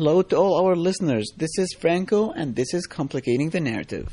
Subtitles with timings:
[0.00, 1.30] Hello to all our listeners.
[1.36, 4.08] This is Franco, and this is Complicating the Narrative.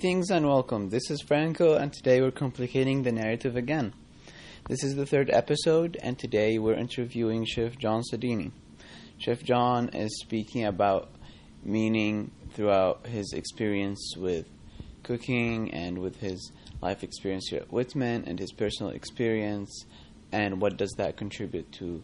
[0.00, 0.88] Greetings and welcome.
[0.88, 3.92] This is Franco, and today we're complicating the narrative again.
[4.66, 8.50] This is the third episode, and today we're interviewing Chef Jon Sodini.
[9.18, 11.10] Chef Jon is speaking about
[11.62, 14.46] meaning throughout his experience with
[15.02, 19.84] cooking and with his life experience here at Whitman and his personal experience,
[20.32, 22.02] and what does that contribute to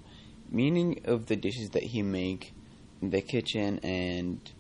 [0.51, 2.53] meaning of the dishes that he make
[3.01, 4.53] in the kitchen and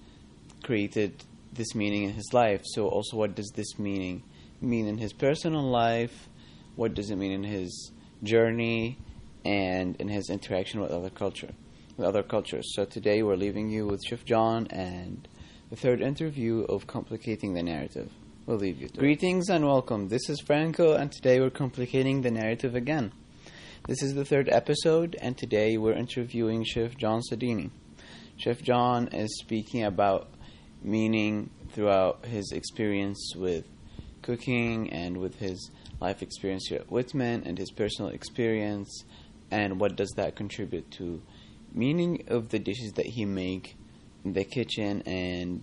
[0.62, 1.22] created
[1.56, 2.62] this meaning in his life.
[2.64, 4.22] So, also, what does this meaning
[4.60, 6.28] mean in his personal life?
[6.76, 8.98] What does it mean in his journey
[9.44, 11.52] and in his interaction with other culture,
[11.96, 12.72] with other cultures?
[12.74, 15.26] So, today we're leaving you with Chef Jon and
[15.70, 18.10] the third interview of complicating the narrative.
[18.46, 18.88] We'll leave you.
[18.88, 20.08] Greetings and welcome.
[20.08, 23.12] This is Franco, and today we're complicating the narrative again.
[23.88, 27.70] This is the third episode, and today we're interviewing Chef Jon Sodini.
[28.36, 30.28] Chef Jon is speaking about
[30.86, 33.64] meaning throughout his experience with
[34.22, 35.70] cooking and with his
[36.00, 39.04] life experience here at Whitman and his personal experience
[39.50, 41.20] and what does that contribute to
[41.74, 43.76] meaning of the dishes that he make
[44.24, 45.62] in the kitchen and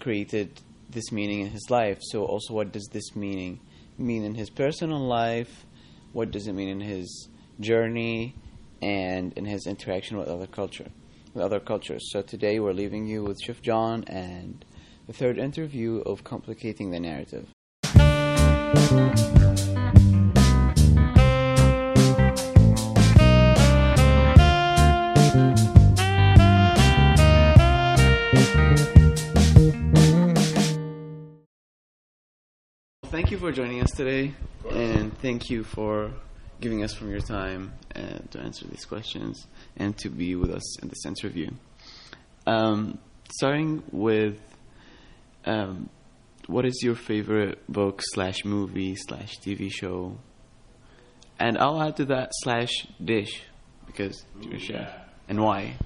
[0.00, 1.98] created this meaning in his life?
[2.00, 3.60] So also what does this meaning
[3.98, 5.66] mean in his personal life?
[6.12, 7.28] What does it mean in his
[7.60, 8.34] journey
[8.80, 10.90] and in his interaction with other culture
[11.36, 12.10] other cultures.
[12.10, 14.64] So today we're leaving you with Chef Jon and
[15.06, 17.46] the third interview of Complicating the Narrative.
[33.10, 34.32] Thank you for joining us today,
[34.70, 36.12] and thank you for
[36.60, 40.78] giving us from your time uh, to answer these questions and to be with us
[40.80, 41.50] in this interview.
[42.46, 42.98] Um,
[43.32, 44.40] starting with,
[45.44, 45.88] um,
[46.46, 50.18] what is your favorite book slash movie slash TV show?
[51.38, 52.70] And I'll add to that slash
[53.02, 53.42] dish
[53.86, 54.76] because you're a chef.
[54.88, 55.02] yeah.
[55.28, 55.76] And why?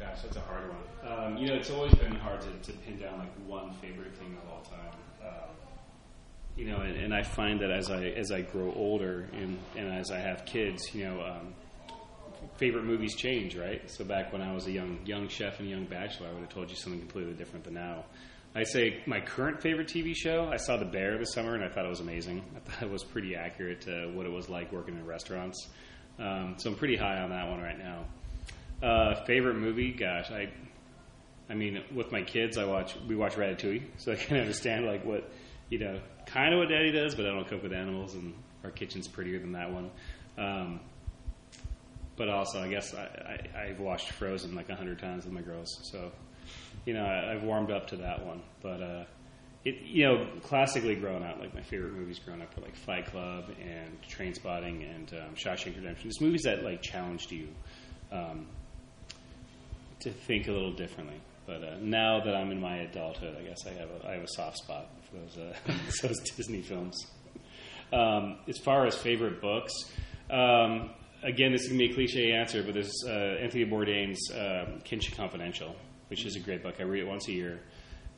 [0.00, 0.78] Gosh, that's a hard one.
[1.12, 4.36] Um, you know, it's always been hard to, to pin down like one favorite thing
[4.42, 4.92] of all time.
[5.22, 5.50] Um,
[6.58, 9.94] you know, and, and I find that as I as I grow older and, and
[9.94, 11.54] as I have kids, you know, um,
[12.56, 13.88] favorite movies change, right?
[13.88, 16.48] So back when I was a young young chef and young bachelor, I would have
[16.48, 18.04] told you something completely different than now.
[18.56, 20.48] I say my current favorite TV show.
[20.52, 22.42] I saw The Bear this summer, and I thought it was amazing.
[22.56, 25.68] I thought it was pretty accurate to what it was like working in restaurants.
[26.18, 28.04] Um, so I'm pretty high on that one right now.
[28.82, 29.92] Uh, favorite movie?
[29.92, 30.48] Gosh, I,
[31.48, 35.04] I mean, with my kids, I watch we watch Ratatouille, so I can understand like
[35.04, 35.30] what,
[35.68, 38.34] you know, kind of what Daddy does, but I don't cook with animals, and
[38.64, 39.90] our kitchen's prettier than that one.
[40.36, 40.80] Um,
[42.16, 45.40] but also, I guess I, I, I've watched Frozen like a hundred times with my
[45.40, 46.12] girls, so
[46.84, 48.42] you know I, I've warmed up to that one.
[48.60, 49.04] But uh,
[49.64, 53.06] it, you know, classically growing up, like my favorite movies growing up were like Fight
[53.06, 56.10] Club and Trainspotting and um, Shawshank Redemption.
[56.10, 57.48] Just movies that like challenged you
[58.12, 58.46] um,
[60.00, 61.20] to think a little differently.
[61.46, 64.22] But uh, now that I'm in my adulthood, I guess I have a, I have
[64.22, 65.54] a soft spot those uh,
[66.02, 67.06] those Disney films.
[67.92, 69.72] Um, as far as favorite books,
[70.30, 70.90] um,
[71.22, 75.14] again, this is gonna be a cliche answer, but there's uh, Anthony Bourdain's um Kitchen
[75.16, 75.74] Confidential,
[76.08, 76.76] which is a great book.
[76.78, 77.60] I read it once a year.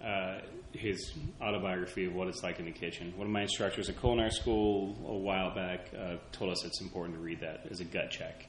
[0.05, 0.39] Uh,
[0.73, 1.13] his
[1.43, 3.13] autobiography of what it's like in the kitchen.
[3.17, 7.19] One of my instructors at culinary school a while back uh, told us it's important
[7.19, 8.47] to read that as a gut check,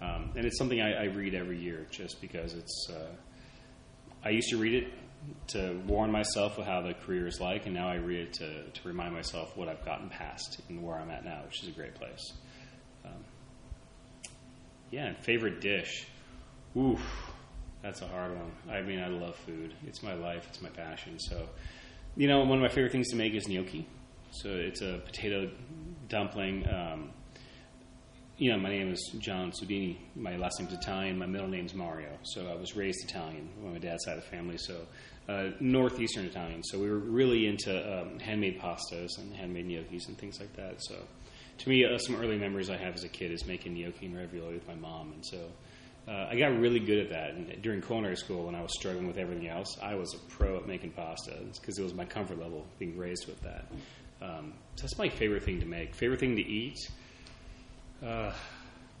[0.00, 2.90] um, and it's something I, I read every year just because it's.
[2.90, 3.06] Uh,
[4.24, 4.92] I used to read it
[5.48, 8.64] to warn myself of how the career is like, and now I read it to,
[8.64, 11.72] to remind myself what I've gotten past and where I'm at now, which is a
[11.72, 12.32] great place.
[13.04, 13.24] Um,
[14.90, 16.06] yeah, and favorite dish.
[16.76, 17.00] Oof,
[17.82, 18.52] that's a hard one.
[18.70, 19.74] I mean, I love food.
[19.86, 20.46] It's my life.
[20.48, 21.18] It's my passion.
[21.18, 21.48] So,
[22.16, 23.86] you know, one of my favorite things to make is gnocchi.
[24.30, 25.50] So it's a potato
[26.08, 26.66] dumpling.
[26.68, 27.10] Um,
[28.38, 29.98] you know, my name is Jon Sodini.
[30.16, 31.18] My last name's Italian.
[31.18, 32.08] My middle name's Mario.
[32.22, 34.56] So I was raised Italian on my dad's side of the family.
[34.58, 34.86] So
[35.28, 36.62] uh, northeastern Italian.
[36.64, 40.82] So we were really into um, handmade pastas and handmade gnocchis and things like that.
[40.82, 40.96] So
[41.58, 44.16] to me, uh, some early memories I have as a kid is making gnocchi and
[44.16, 45.12] ravioli with my mom.
[45.12, 45.48] And so
[46.08, 47.30] uh, I got really good at that.
[47.34, 50.56] And during culinary school, when I was struggling with everything else, I was a pro
[50.56, 53.66] at making pasta because it was my comfort level being raised with that.
[54.20, 55.94] Um, so that's my favorite thing to make.
[55.94, 56.78] Favorite thing to eat.
[58.04, 58.32] Uh,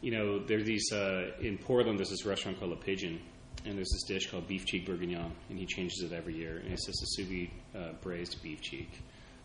[0.00, 1.98] you know, there's these uh, in Portland.
[1.98, 3.20] There's this restaurant called Le Pigeon,
[3.64, 6.58] and there's this dish called beef cheek bourguignon, and he changes it every year.
[6.58, 8.90] And it's just a sous vide uh, braised beef cheek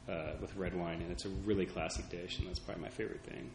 [0.10, 3.24] uh, with red wine, and it's a really classic dish, and that's probably my favorite
[3.24, 3.52] thing.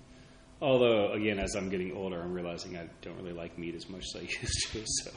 [0.60, 4.04] Although, again, as I'm getting older, I'm realizing I don't really like meat as much
[4.14, 4.82] as I used to.
[4.86, 5.10] So,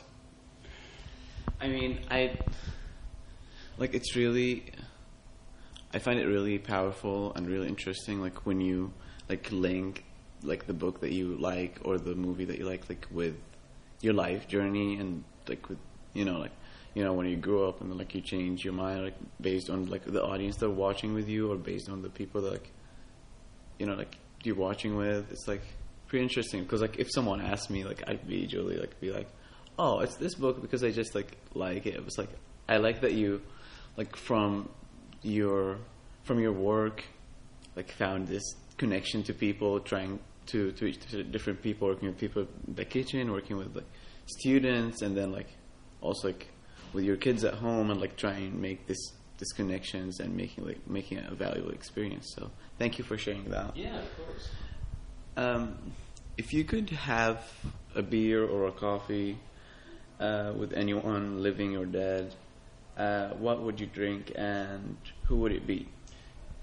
[1.62, 2.38] I mean, I
[3.78, 4.72] like it's really.
[5.94, 8.22] I find it really powerful and really interesting.
[8.22, 8.92] Like when you
[9.30, 10.04] like link
[10.44, 13.36] like the book that you like or the movie that you like, like with
[14.02, 15.80] your life journey and like with
[16.14, 16.52] you know like
[16.94, 19.86] you know when you grow up and like you change your mind like based on
[19.88, 22.72] like the audience that are watching with you or based on the people that like
[23.80, 25.32] you know like you're watching with.
[25.32, 25.62] It's like
[26.08, 29.28] pretty interesting because like if someone asked me, like I'd be usually like be like,
[29.78, 31.96] oh, it's this book because I just like like it.
[31.96, 32.30] It was like
[32.70, 33.42] I like that you
[33.98, 34.70] like from
[35.22, 35.78] your
[36.24, 37.04] from your work
[37.76, 38.44] like found this
[38.78, 43.32] connection to people trying to to, to different people working with people in the kitchen
[43.32, 43.86] working with like
[44.26, 45.50] students and then like
[46.02, 46.48] also like
[46.94, 50.66] with your kids at home and like trying to make this this connections and making
[50.66, 52.50] like making it a valuable experience so
[52.80, 54.50] thank you for sharing that yeah, of course.
[55.38, 55.78] um,
[56.38, 57.44] if you could have
[57.96, 59.38] a beer or a coffee
[60.20, 62.34] uh, with anyone living or dead,
[62.98, 65.88] uh, what would you drink and who would it be?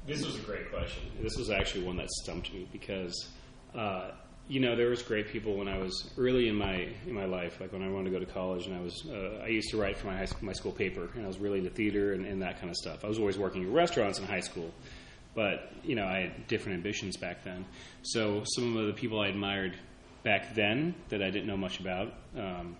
[0.06, 1.04] This was a great question.
[1.20, 3.28] This was actually one that stumped me because,
[3.74, 4.10] uh,
[4.52, 7.58] you know, there was great people when I was early in my in my life,
[7.58, 9.80] like when I wanted to go to college, and I was uh, I used to
[9.80, 12.26] write for my high school, my school paper, and I was really into theater and,
[12.26, 13.02] and that kind of stuff.
[13.02, 14.70] I was always working in restaurants in high school,
[15.34, 17.64] but you know, I had different ambitions back then.
[18.02, 19.74] So some of the people I admired
[20.22, 22.12] back then that I didn't know much about.
[22.36, 22.76] Um,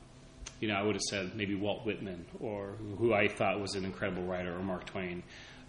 [0.60, 3.86] you know, I would have said maybe Walt Whitman or who I thought was an
[3.86, 5.22] incredible writer or Mark Twain.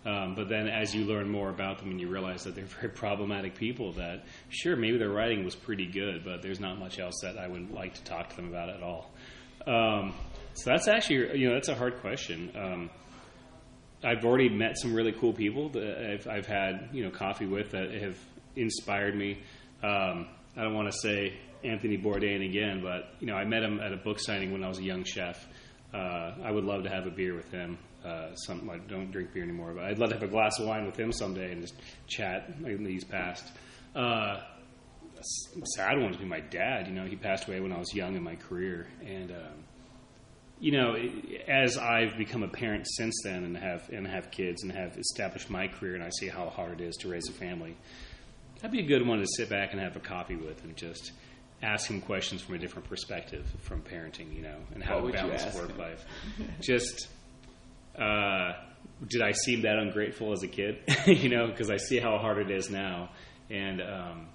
[0.05, 2.89] Um, but then as you learn more about them and you realize that they're very
[2.89, 7.15] problematic people that, sure, maybe their writing was pretty good, but there's not much else
[7.21, 9.11] that I would like to talk to them about at all.
[9.65, 10.13] Um,
[10.53, 12.51] so that's actually, you know, that's a hard question.
[12.55, 12.89] Um,
[14.03, 17.71] I've already met some really cool people that I've, I've had, you know, coffee with
[17.71, 18.17] that have
[18.55, 19.39] inspired me.
[19.81, 20.27] Um,
[20.57, 21.33] I don't want to say
[21.63, 24.67] Anthony Bourdain again, but you know, I met him at a book signing when I
[24.67, 25.47] was a young chef.
[25.93, 27.77] Uh, I would love to have a beer with him.
[28.03, 30.67] Uh, some I don't drink beer anymore, but I'd love to have a glass of
[30.67, 31.75] wine with him someday and just
[32.07, 33.45] chat these past.
[33.95, 34.41] Uh,
[35.75, 36.87] sad one to be my dad.
[36.87, 39.63] You know, he passed away when I was young in my career, and um,
[40.59, 40.95] you know,
[41.47, 45.49] as I've become a parent since then and have and have kids and have established
[45.49, 47.75] my career, and I see how hard it is to raise a family.
[48.55, 51.11] That'd be a good one to sit back and have a coffee with and just
[51.63, 55.43] ask him questions from a different perspective from parenting, you know, and how to balance
[55.55, 55.77] work him?
[55.77, 56.05] life.
[56.61, 57.07] just,
[57.97, 58.53] uh,
[59.07, 60.79] did I seem that ungrateful as a kid?
[61.05, 63.09] you know, because I see how hard it is now,
[63.49, 64.27] and um,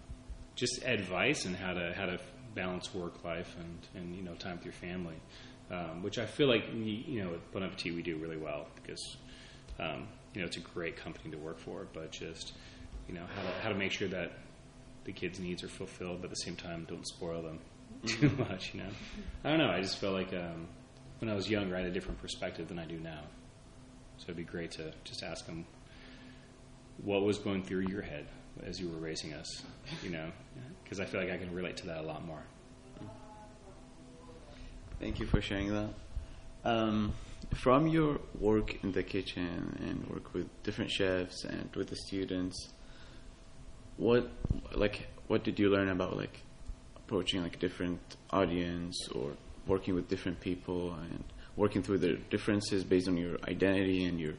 [0.54, 2.18] just advice on how to how to
[2.54, 5.16] balance work life and and you know time with your family,
[5.70, 8.66] um, which I feel like we, you know at Bon Appetit we do really well
[8.76, 9.16] because
[9.78, 12.52] um, you know it's a great company to work for, but just
[13.08, 14.32] you know how to how to make sure that
[15.04, 17.58] the kids' needs are fulfilled, but at the same time don't spoil them
[18.06, 18.74] too much.
[18.74, 18.90] You know,
[19.44, 19.70] I don't know.
[19.70, 20.68] I just felt like um,
[21.20, 23.22] when I was younger, I had a different perspective than I do now.
[24.18, 25.64] So it'd be great to just ask them
[27.04, 28.26] what was going through your head
[28.64, 29.62] as you were raising us.
[30.02, 30.30] You know,
[30.84, 32.42] because I feel like I can relate to that a lot more.
[35.00, 35.90] Thank you for sharing that.
[36.64, 37.14] Um,
[37.54, 42.70] from your work in the kitchen and work with different chefs and with the students,
[43.96, 44.28] what
[44.74, 46.42] like what did you learn about like
[46.96, 49.32] approaching like different audience or
[49.66, 51.24] working with different people and
[51.58, 54.34] working through the differences based on your identity and your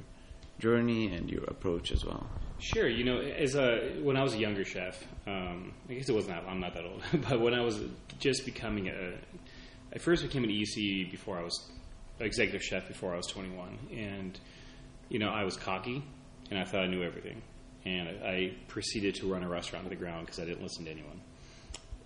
[0.58, 2.26] journey and your approach as well?
[2.60, 2.88] Sure.
[2.88, 6.36] You know, as a when I was a younger chef, um, I guess it wasn't
[6.36, 6.50] that.
[6.50, 7.80] I'm not that old, but when I was
[8.20, 9.14] just becoming a,
[9.94, 11.70] I first became an EC before I was
[12.20, 14.40] executive chef before I was 21, and
[15.10, 16.04] you know I was cocky
[16.50, 17.42] and I thought I knew everything,
[17.86, 20.92] and I proceeded to run a restaurant to the ground because I didn't listen to
[20.92, 21.22] anyone,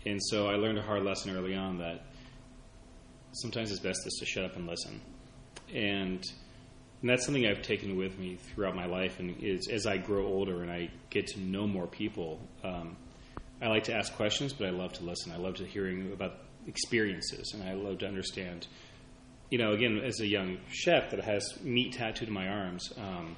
[0.05, 2.03] and so I learned a hard lesson early on that
[3.33, 5.01] sometimes it's best just to shut up and listen,
[5.73, 6.23] and
[7.03, 9.19] and that's something I've taken with me throughout my life.
[9.19, 12.95] And is as I grow older and I get to know more people, um,
[13.61, 15.33] I like to ask questions, but I love to listen.
[15.33, 18.67] I love to hearing about experiences, and I love to understand.
[19.49, 23.35] You know, again, as a young chef that has meat tattooed to my arms, um,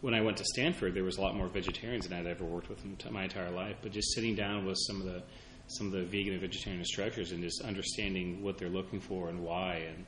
[0.00, 2.68] when I went to Stanford, there was a lot more vegetarians than I'd ever worked
[2.68, 3.76] with in my entire life.
[3.80, 5.22] But just sitting down with some of the
[5.68, 9.42] some of the vegan and vegetarian instructors and just understanding what they're looking for and
[9.42, 10.04] why, and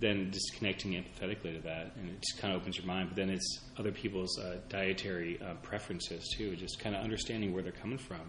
[0.00, 3.08] then just connecting empathetically to that, and it just kind of opens your mind.
[3.08, 7.62] But then it's other people's uh, dietary uh, preferences too, just kind of understanding where
[7.62, 8.20] they're coming from.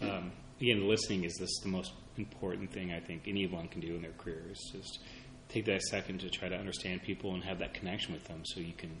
[0.00, 3.94] And um, again, listening is this the most important thing I think anyone can do
[3.94, 5.00] in their career is just
[5.48, 8.60] take that second to try to understand people and have that connection with them, so
[8.60, 9.00] you can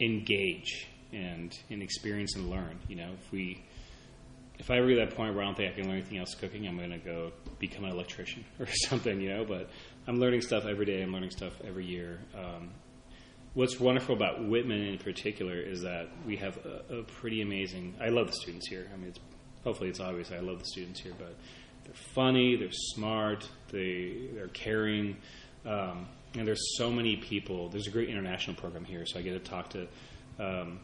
[0.00, 2.80] engage and and experience and learn.
[2.88, 3.62] You know, if we
[4.58, 6.66] if I reach that point where I don't think I can learn anything else cooking,
[6.66, 9.44] I'm going to go become an electrician or something, you know.
[9.44, 9.70] But
[10.06, 11.02] I'm learning stuff every day.
[11.02, 12.20] I'm learning stuff every year.
[12.36, 12.70] Um,
[13.54, 17.94] what's wonderful about Whitman in particular is that we have a, a, pretty amazing.
[18.00, 18.88] I love the students here.
[18.92, 19.20] I mean, it's,
[19.62, 21.34] hopefully it's obvious I love the students here, but
[21.84, 25.16] they're funny, they're smart, they they're caring,
[25.64, 27.68] um, and there's so many people.
[27.68, 29.86] There's a great international program here, so I get to talk to.
[30.38, 30.80] Um,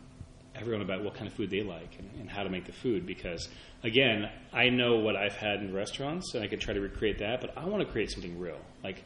[0.55, 3.07] everyone about what kind of food they like and, and, how to make the food
[3.07, 3.49] because
[3.85, 7.41] again i know what i've had in restaurants and i could try to recreate that
[7.41, 8.59] but i want to create something real.
[8.83, 9.05] Like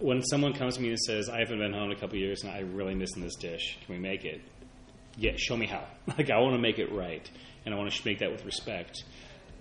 [0.00, 2.42] when someone comes to me and says i haven't been home in a couple years
[2.42, 3.78] and i really missing this dish.
[3.84, 4.40] Can we make it?
[5.16, 5.84] Yeah show me how.
[6.18, 7.28] Like i want to make it right
[7.64, 9.02] and i want to make that with respect.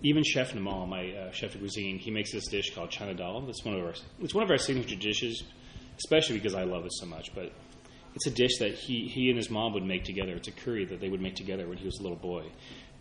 [0.04, 3.48] Even chef namal my uh, chef de cuisine he makes this dish called chana dal.
[3.50, 5.44] It's one of our it's one of our signature dishes
[5.98, 7.52] especially because i love it so much but
[8.18, 10.34] it's a dish that he, he and his mom would make together.
[10.34, 12.46] It's a curry that they would make together when he was a little boy.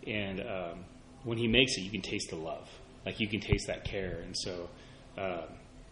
[0.05, 0.85] And um,
[1.23, 2.69] when he makes it, you can taste the love.
[3.03, 4.19] Like you can taste that care.
[4.23, 4.69] And so,
[5.17, 5.47] uh,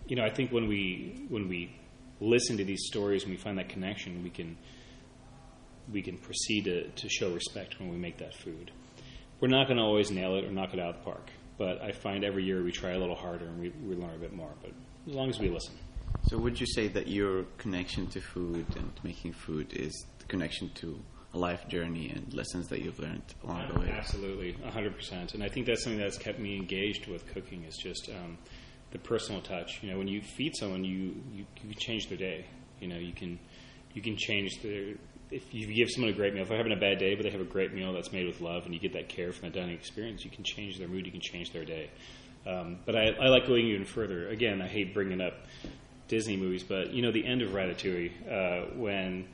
[0.05, 1.75] you know, I think when we when we
[2.22, 4.58] listen to these stories and we find that connection, we can
[5.91, 8.70] we can proceed to, to show respect when we make that food.
[9.39, 11.82] We're not going to always nail it or knock it out of the park, but
[11.82, 14.34] I find every year we try a little harder and we, we learn a bit
[14.34, 14.51] more.
[14.62, 14.72] But
[15.08, 15.74] as long as we listen.
[16.24, 20.70] So, would you say that your connection to food and making food is the connection
[20.76, 21.00] to
[21.34, 23.92] a life journey and lessons that you've learned along the way?
[23.92, 25.34] Absolutely, 100%.
[25.34, 28.38] And I think that's something that's kept me engaged with cooking is just um,
[28.92, 29.84] the personal touch.
[29.84, 32.46] You know, when you feed someone, you, you, you change their day.
[32.80, 33.40] You know, you can
[33.94, 34.96] you can change their.
[35.32, 37.32] If you give someone a great meal, if they're having a bad day, but they
[37.32, 39.60] have a great meal that's made with love, and you get that care from the
[39.60, 41.06] dining experience, you can change their mood.
[41.06, 41.90] You can change their day.
[42.46, 44.28] Um, but I, I like going even further.
[44.30, 45.34] Again, I hate bringing up
[46.08, 49.28] Disney movies, but you know the end of Ratatouille uh, when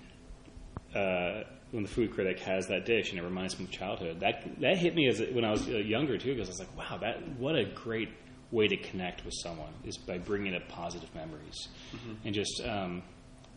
[0.96, 4.20] uh, when the food critic has that dish and it reminds me of childhood.
[4.20, 6.78] That that hit me as when I was uh, younger too, because I was like,
[6.78, 8.10] wow, that what a great
[8.52, 12.14] way to connect with someone is by bringing up positive memories mm-hmm.
[12.26, 12.62] and just.
[12.66, 13.04] Um,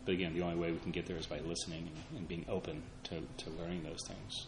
[0.05, 2.45] but again, the only way we can get there is by listening and, and being
[2.47, 4.45] open to, to learning those things.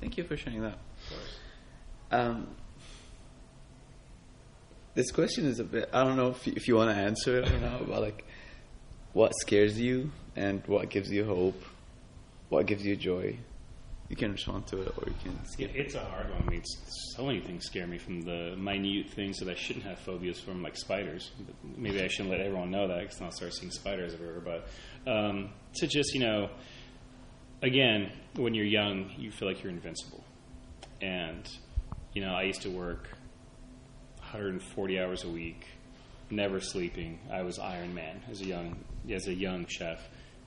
[0.00, 0.78] Thank you for sharing that.
[2.10, 2.48] Um,
[4.94, 5.88] this question is a bit.
[5.92, 8.24] I don't know if you, if you want to answer it or not, but like,
[9.12, 11.60] what scares you and what gives you hope,
[12.48, 13.36] what gives you joy.
[14.08, 15.70] You can respond to it, or you can skip.
[15.72, 16.42] it's a hard one.
[16.44, 16.64] I mean,
[17.14, 20.64] so many things scare me from the minute things that I shouldn't have phobias from,
[20.64, 21.30] like spiders.
[21.38, 24.40] But maybe I shouldn't let everyone know that because I'll start seeing spiders everywhere.
[24.40, 26.50] But um, to just, you know,
[27.62, 30.24] again, when you're young, you feel like you're invincible.
[31.00, 31.48] And,
[32.12, 33.10] you know, I used to work
[34.32, 35.66] 140 hours a week,
[36.30, 37.18] never sleeping.
[37.32, 38.76] I was Iron Man as a young
[39.10, 39.98] as a young chef,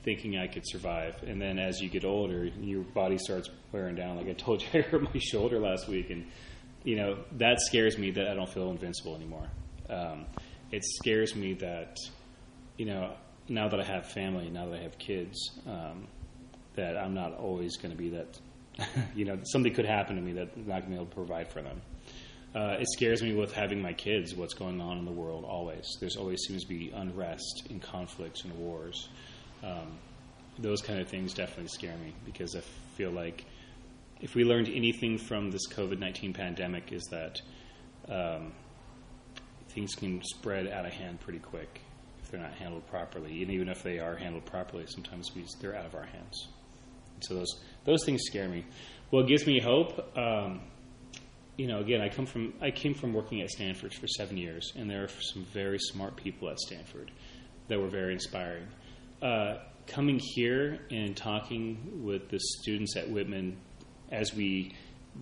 [0.04, 1.22] thinking I could survive.
[1.24, 4.16] And then as you get older, your body starts wearing down.
[4.16, 6.26] Like I told you, I hurt my shoulder last week, and
[6.86, 9.50] you know that scares me that I don't feel invincible anymore.
[9.90, 10.28] Um,
[10.72, 11.98] it scares me that
[12.78, 13.16] you know
[13.50, 16.08] now that I have family, now that I have kids, um,
[16.76, 18.40] that I'm not always going to be that.
[19.16, 21.14] you know, something could happen to me that I'm not going to be able to
[21.14, 21.82] provide for them
[22.56, 25.98] uh, it scares me with having my kids what's going on in the world always.
[26.00, 29.10] There's always seems to be unrest and conflicts and wars.
[29.64, 29.98] Um,
[30.60, 32.62] those kind of things definitely scare me because I
[32.96, 33.46] feel like
[34.22, 37.42] if we learned anything from this COVID 19 pandemic is that
[38.08, 38.54] um,
[39.70, 41.82] things can spread out of hand pretty quick
[42.22, 43.42] if they're not handled properly.
[43.42, 46.48] And even if they are handled properly, sometimes we, they're out of our hands.
[47.22, 48.66] So those, those things scare me.
[49.10, 50.18] What gives me hope?
[50.18, 50.62] Um,
[51.58, 54.74] you know, again, I come from I came from working at Stanford for seven years,
[54.76, 57.12] and there are some very smart people at Stanford
[57.68, 58.68] that were very inspiring.
[59.22, 59.58] Uh,
[59.88, 63.58] coming here and talking with the students at Whitman
[64.12, 64.76] as we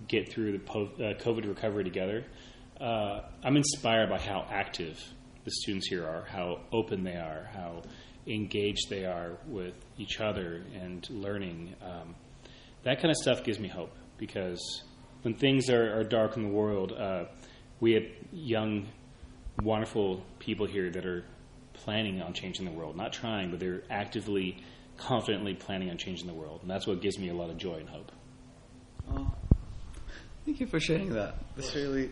[0.08, 2.24] get through the po- uh, COVID recovery together,
[2.80, 4.98] uh, I'm inspired by how active
[5.44, 7.82] the students here are, how open they are, how
[8.26, 11.74] engaged they are with each other and learning.
[11.82, 12.14] Um,
[12.84, 14.82] that kind of stuff gives me hope because
[15.22, 17.24] when things are, are dark in the world, uh,
[17.80, 18.86] we have young,
[19.62, 21.24] wonderful people here that are
[21.72, 22.96] planning on changing the world.
[22.96, 24.58] Not trying, but they're actively,
[24.96, 26.60] confidently planning on changing the world.
[26.62, 28.12] And that's what gives me a lot of joy and hope.
[29.10, 29.32] Oh,
[30.44, 31.36] Thank you for sharing that.
[31.54, 32.10] This really,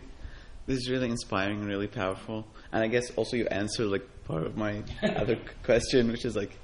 [0.65, 2.47] this is really inspiring and really powerful.
[2.71, 6.57] And I guess also you answer like part of my other question, which is like,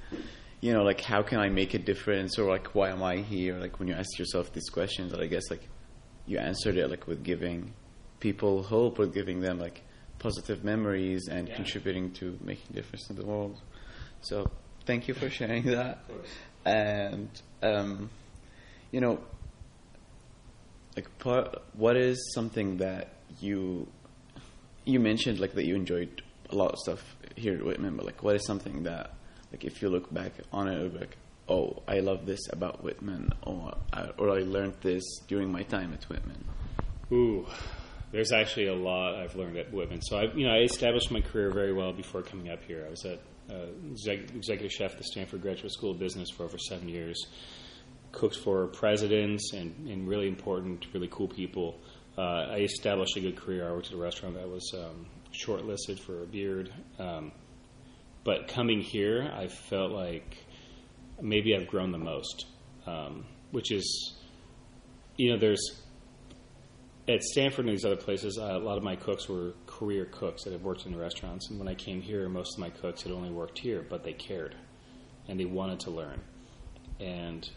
[0.62, 3.58] you know, like how can I make a difference, or like why am I here?
[3.58, 5.68] Like when you ask yourself these questions, that I guess like
[6.28, 7.72] you answered it like with giving
[8.20, 9.82] people hope, or giving them like
[10.18, 11.56] positive memories and Yeah.
[11.56, 13.60] contributing to making a difference in the world.
[14.20, 14.50] So
[14.84, 15.98] thank you for sharing that.
[16.64, 17.28] And
[17.62, 18.10] um,
[18.92, 19.20] you know,
[20.96, 23.86] like part, what is something that you
[24.84, 28.22] you mentioned like that you enjoyed a lot of stuff here at Whitman, but like
[28.22, 29.12] what is something that
[29.52, 31.16] like if you look back on it, it would be like
[31.48, 35.92] oh I love this about Whitman, or I, or I learned this during my time
[35.92, 36.44] at Whitman.
[37.10, 37.46] Ooh,
[38.12, 40.02] there's actually a lot I've learned at Whitman.
[40.02, 42.84] So I, you know, I established my career very well before coming up here.
[42.86, 46.44] I was at uh, exec- executive chef at the Stanford Graduate School of Business for
[46.44, 47.26] over seven years.
[48.12, 51.78] Cooked for presidents and, and really important, really cool people.
[52.16, 53.68] Uh, I established a good career.
[53.68, 56.72] I worked at a restaurant that was um, shortlisted for a Beard.
[56.98, 57.32] Um,
[58.24, 60.36] but coming here, I felt like
[61.20, 62.46] maybe I've grown the most,
[62.86, 64.14] um, which is,
[65.16, 65.82] you know, there's
[67.08, 70.44] at Stanford and these other places, uh, a lot of my cooks were career cooks
[70.44, 71.48] that had worked in restaurants.
[71.48, 74.12] And when I came here, most of my cooks had only worked here, but they
[74.12, 74.54] cared
[75.26, 76.20] and they wanted to learn.
[77.00, 77.48] And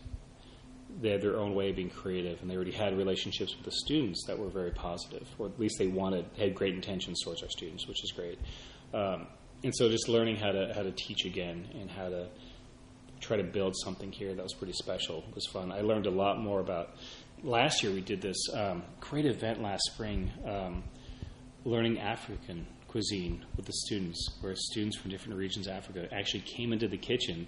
[1.01, 3.71] they had their own way of being creative, and they already had relationships with the
[3.71, 7.49] students that were very positive, or at least they wanted had great intentions towards our
[7.49, 8.39] students, which is great.
[8.93, 9.27] Um,
[9.63, 12.27] and so, just learning how to how to teach again and how to
[13.21, 15.71] try to build something here that was pretty special It was fun.
[15.71, 16.95] I learned a lot more about.
[17.43, 20.83] Last year, we did this um, great event last spring, um,
[21.65, 26.73] learning African cuisine with the students, where students from different regions of Africa actually came
[26.73, 27.47] into the kitchen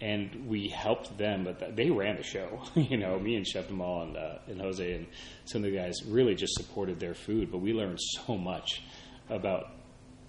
[0.00, 2.60] and we helped them, but they ran the show.
[2.74, 5.06] you know, me and Chef Jamal and, uh, and Jose and
[5.44, 8.82] some of the guys really just supported their food, but we learned so much
[9.30, 9.70] about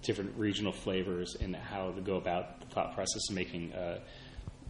[0.02, 3.98] different regional flavors and how to go about the thought process of making uh,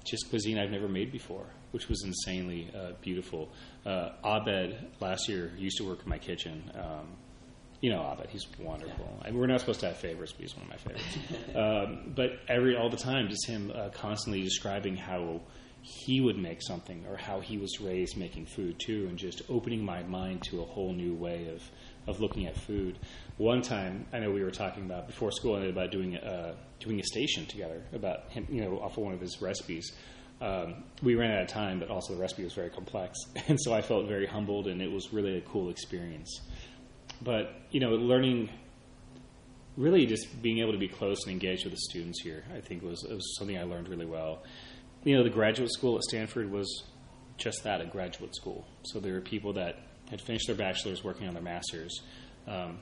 [0.05, 3.49] just cuisine I've never made before, which was insanely uh, beautiful.
[3.85, 6.71] Uh, Abed last year used to work in my kitchen.
[6.75, 7.17] Um,
[7.81, 9.21] you know Abed, he's wonderful.
[9.23, 11.19] I mean, we're not supposed to have favorites, but he's one of my favorites.
[11.55, 15.41] um, but every all the time, just him uh, constantly describing how
[15.83, 19.85] he would make something or how he was raised making food too, and just opening
[19.85, 21.63] my mind to a whole new way of
[22.07, 22.99] of looking at food.
[23.37, 27.01] One time, I know we were talking about before school ended about doing uh, doing
[27.01, 29.91] a station together about him, you know, off of one of his recipes.
[30.41, 33.19] Um, we ran out of time, but also the recipe was very complex,
[33.49, 36.41] and so I felt very humbled, and it was really a cool experience.
[37.23, 38.51] But you know, learning,
[39.77, 42.85] really just being able to be close and engaged with the students here, I think
[42.85, 44.45] was, was something I learned really well.
[45.03, 46.85] You know, the graduate school at Stanford was
[47.37, 48.65] just that, a graduate school.
[48.85, 52.01] So there were people that had finished their bachelor's, working on their master's,
[52.47, 52.79] um,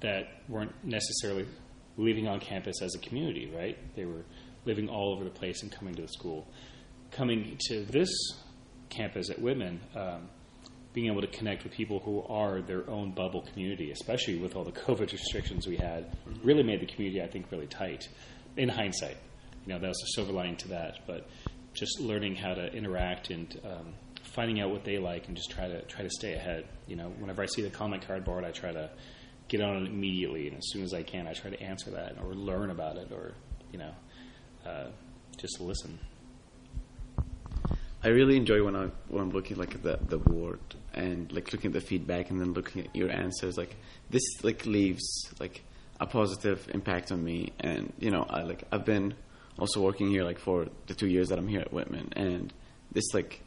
[0.00, 1.46] that weren't necessarily
[1.96, 3.76] living on campus as a community, right?
[3.96, 4.24] They were
[4.64, 6.46] living all over the place and coming to the school.
[7.10, 8.10] Coming to this
[8.90, 10.28] campus at Whitman, um,
[10.92, 14.64] being able to connect with people who are their own bubble community, especially with all
[14.64, 18.08] the COVID restrictions we had, really made the community, I think, really tight.
[18.56, 19.16] In hindsight,
[19.66, 21.06] you know, that was a silver lining to that.
[21.06, 21.28] But
[21.74, 25.68] just learning how to interact and um, finding out what they like, and just try
[25.68, 26.66] to try to stay ahead.
[26.86, 28.90] You know, whenever I see the comment card board, I try to
[29.48, 32.16] get on it immediately, and as soon as I can, I try to answer that
[32.22, 33.34] or learn about it, or
[33.72, 33.92] you know,
[34.66, 34.86] uh,
[35.36, 35.98] just listen.
[38.02, 40.60] I really enjoy when I when I'm looking like at the the board
[40.94, 43.56] and like looking at the feedback and then looking at your answers.
[43.56, 43.76] Like
[44.10, 45.04] this like leaves
[45.40, 45.62] like
[46.00, 47.52] a positive impact on me.
[47.58, 49.14] And you know, I like I've been
[49.58, 52.52] also working here like for the two years that I'm here at Whitman, and
[52.92, 53.42] this like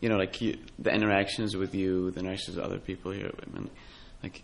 [0.00, 3.36] you know like you, the interactions with you, the interactions with other people here at
[3.36, 3.68] Whitman,
[4.22, 4.42] like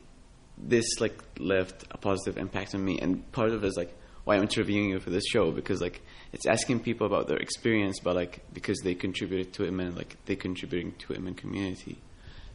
[0.61, 2.99] this like left a positive impact on me.
[3.01, 3.95] And part of it is like
[4.25, 8.01] why I'm interviewing you for this show because like it's asking people about their experience,
[8.01, 11.99] but like because they contributed to Whitman, like they're contributing to Whitman community.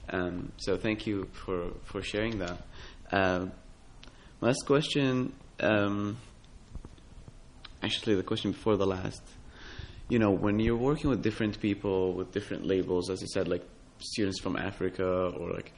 [0.09, 2.57] Um, so thank you for for sharing that.
[3.11, 3.51] Um,
[4.41, 5.33] last question.
[5.59, 6.17] Um,
[7.81, 9.21] actually, the question before the last.
[10.09, 13.65] You know, when you're working with different people with different labels, as you said, like
[13.99, 15.73] students from Africa or like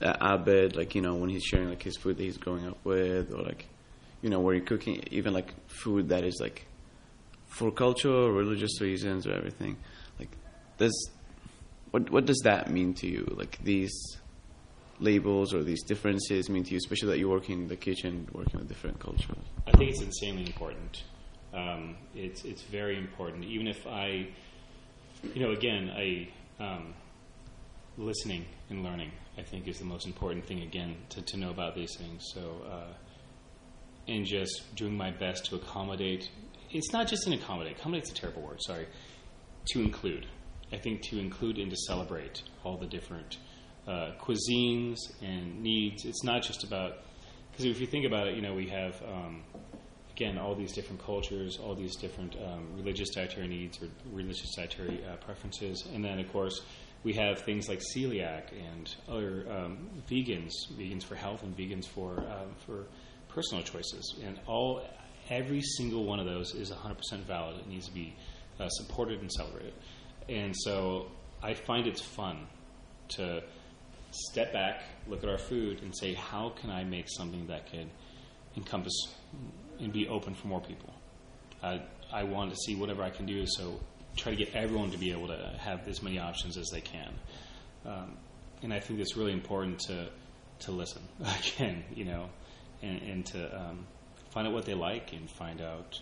[0.00, 3.32] Abed, like you know, when he's sharing like his food that he's growing up with,
[3.32, 3.66] or like
[4.22, 6.66] you know, where you're cooking even like food that is like
[7.46, 9.76] for cultural, religious reasons, or everything.
[10.18, 10.30] Like,
[10.78, 11.10] does
[11.90, 13.24] what what does that mean to you?
[13.36, 13.92] Like these
[15.00, 18.60] labels or these differences mean to you, especially that you're working in the kitchen, working
[18.60, 19.36] with different cultures.
[19.66, 21.04] I think it's insanely important.
[21.52, 23.44] Um, it's it's very important.
[23.44, 24.28] Even if I,
[25.34, 26.94] you know, again, I um,
[27.96, 31.74] listening and learning, I think, is the most important thing, again, to, to know about
[31.74, 32.24] these things.
[32.34, 32.92] So, uh,
[34.08, 36.28] and just doing my best to accommodate.
[36.70, 37.78] It's not just an accommodate.
[37.78, 38.86] Accommodate's a terrible word, sorry.
[39.68, 40.26] To include.
[40.72, 43.38] I think to include and to celebrate all the different
[43.86, 46.04] uh, cuisines and needs.
[46.04, 46.98] It's not just about,
[47.50, 49.00] because if you think about it, you know, we have.
[49.02, 49.42] Um,
[50.14, 55.04] again, all these different cultures, all these different um, religious dietary needs or religious dietary
[55.04, 56.60] uh, preferences, and then of course
[57.04, 62.18] we have things like celiac and other um, vegans, vegans for health and vegans for
[62.18, 62.86] um, for
[63.28, 64.82] personal choices, and all
[65.30, 67.58] every single one of those is 100% valid.
[67.58, 68.14] It needs to be
[68.58, 69.74] uh, supported and celebrated,
[70.28, 71.08] and so
[71.42, 72.46] I find it's fun
[73.10, 73.42] to
[74.10, 77.90] step back, look at our food, and say, how can I make something that can
[78.56, 78.94] encompass
[79.80, 80.92] and be open for more people.
[81.62, 83.80] I, I want to see whatever I can do, so
[84.16, 87.12] try to get everyone to be able to have as many options as they can.
[87.84, 88.16] Um,
[88.62, 90.08] and I think it's really important to
[90.60, 92.28] to listen again, you know,
[92.82, 93.86] and, and to um,
[94.30, 96.00] find out what they like and find out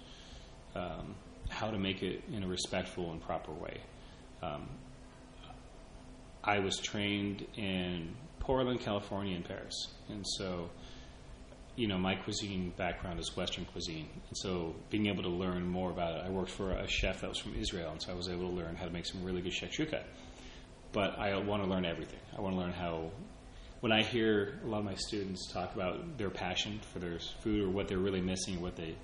[0.75, 1.15] um,
[1.49, 3.81] how to make it in a respectful and proper way.
[4.43, 4.69] Um,
[6.45, 9.75] I was trained in Portland, California, and Paris,
[10.09, 10.71] and so
[11.77, 15.91] you know, my cuisine background is Western cuisine, and so being able to learn more
[15.91, 18.29] about it, I worked for a chef that was from Israel, and so I was
[18.29, 20.03] able to learn how to make some really good shakshuka.
[20.93, 22.21] But I want to learn everything.
[22.37, 23.11] I want to learn how.
[23.81, 27.65] When I hear a lot of my students talk about their passion for their food
[27.65, 28.95] or what they're really missing, what they,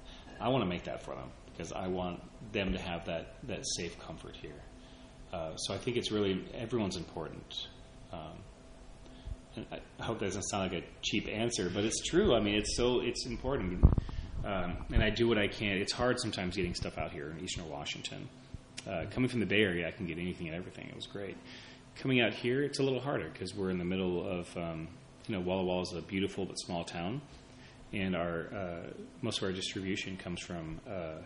[0.41, 2.21] I want to make that for them because I want
[2.53, 4.63] them to have that that safe comfort here.
[5.33, 7.67] Uh, so I think it's really everyone's important.
[8.13, 8.39] Um,
[9.73, 12.35] I hope that doesn't sound like a cheap answer, but it's true.
[12.35, 13.85] I mean, it's so it's important,
[14.45, 15.79] um, and I do what I can.
[15.79, 18.29] It's hard sometimes getting stuff out here in Eastern Washington.
[18.89, 20.87] Uh, coming from the Bay Area, I can get anything and everything.
[20.89, 21.37] It was great.
[21.97, 24.89] Coming out here, it's a little harder because we're in the middle of um,
[25.27, 27.21] you know Walla Walla is a beautiful but small town,
[27.93, 28.91] and our uh,
[29.23, 30.81] most of our distribution comes from.
[30.89, 31.23] Uh,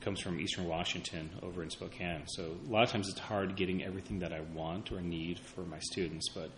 [0.00, 2.22] comes from Eastern Washington over in Spokane.
[2.26, 5.62] So a lot of times it's hard getting everything that I want or need for
[5.62, 6.50] my students, but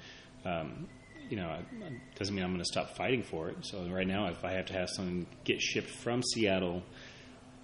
[0.45, 0.89] um,
[1.29, 1.51] you know,
[1.81, 3.57] it doesn't mean I'm going to stop fighting for it.
[3.63, 6.83] So right now, if I have to have something get shipped from Seattle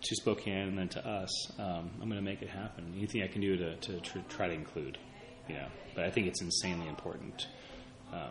[0.00, 2.94] to Spokane and then to us, um, I'm going to make it happen.
[2.96, 4.98] Anything I can do to, to tr- try to include,
[5.48, 5.66] you know.
[5.94, 7.46] But I think it's insanely important.
[8.12, 8.30] Um,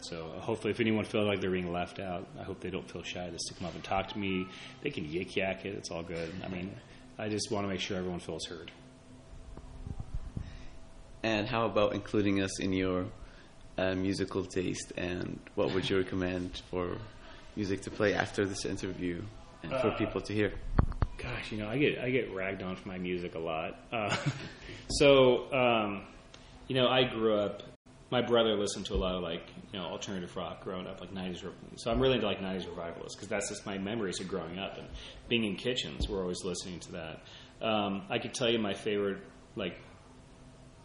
[0.00, 3.02] so hopefully, if anyone feels like they're being left out, I hope they don't feel
[3.02, 4.46] shy to stick them up and talk to me.
[4.82, 6.32] They can yik yak it; it's all good.
[6.44, 6.74] I mean,
[7.18, 8.70] I just want to make sure everyone feels heard.
[11.22, 13.06] And how about including us in your
[13.76, 14.92] uh, musical taste?
[14.96, 16.96] And what would you recommend for
[17.56, 19.22] music to play after this interview
[19.62, 20.52] and for Uh, people to hear?
[21.16, 23.80] Gosh, you know, I get I get ragged on for my music a lot.
[23.92, 24.14] Uh,
[24.90, 26.02] so, um,
[26.68, 27.64] you know, I grew up.
[28.10, 29.42] My brother listened to a lot of like
[29.72, 31.44] you know alternative rock growing up, like '90s.
[31.76, 34.78] So I'm really into like '90s revivalists because that's just my memories of growing up
[34.78, 34.88] and
[35.28, 36.08] being in kitchens.
[36.08, 37.20] We're always listening to that.
[37.60, 39.18] Um, I could tell you my favorite
[39.56, 39.78] like.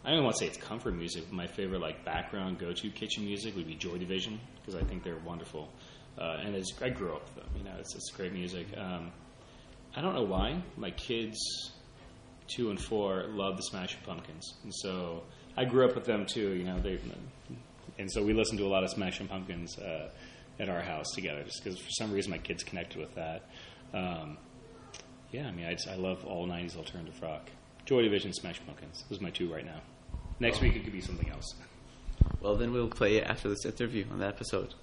[0.06, 1.24] I don't want to say it's comfort music.
[1.30, 5.02] But my favorite like background go-to kitchen music would be Joy Division because I think
[5.04, 5.70] they're wonderful,
[6.20, 7.54] uh, and I grew up with them.
[7.56, 8.68] You know, it's, it's great music.
[8.78, 9.14] Um,
[9.96, 10.62] I don't know why.
[10.76, 11.38] My kids,
[12.48, 15.24] two and four, love the Smashing Pumpkins, and so
[15.56, 16.54] I grew up with them too.
[16.54, 17.00] You know, they,
[17.98, 20.10] and so we listened to a lot of Smashing Pumpkins uh,
[20.60, 23.44] at our house together, just because for some reason my kids connected with that.
[23.94, 24.38] Um,
[25.32, 27.50] yeah, I mean, I, just, I love all '90s alternative rock.
[27.86, 29.04] Joy Division, Smashing Pumpkins.
[29.10, 29.82] Those are my two right now.
[30.40, 31.56] Next week it could be something else.
[32.42, 34.74] Well, then we'll play it after this interview on that episode.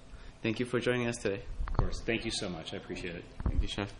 [0.41, 1.41] Thank you for joining us today.
[1.67, 2.01] Of course.
[2.01, 2.73] Thank you so much.
[2.73, 3.25] I appreciate it.
[3.47, 3.93] Thank you, Chef.